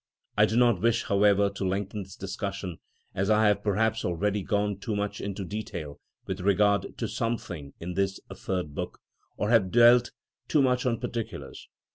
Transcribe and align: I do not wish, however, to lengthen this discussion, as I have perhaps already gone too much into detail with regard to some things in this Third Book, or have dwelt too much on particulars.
I 0.35 0.47
do 0.47 0.57
not 0.57 0.81
wish, 0.81 1.03
however, 1.03 1.51
to 1.51 1.63
lengthen 1.63 2.01
this 2.01 2.15
discussion, 2.15 2.79
as 3.13 3.29
I 3.29 3.47
have 3.47 3.61
perhaps 3.61 4.03
already 4.03 4.41
gone 4.41 4.79
too 4.79 4.95
much 4.95 5.21
into 5.21 5.45
detail 5.45 5.99
with 6.25 6.39
regard 6.41 6.97
to 6.97 7.07
some 7.07 7.37
things 7.37 7.75
in 7.79 7.93
this 7.93 8.19
Third 8.35 8.73
Book, 8.73 8.97
or 9.37 9.51
have 9.51 9.69
dwelt 9.71 10.09
too 10.47 10.63
much 10.63 10.87
on 10.87 10.99
particulars. 10.99 11.67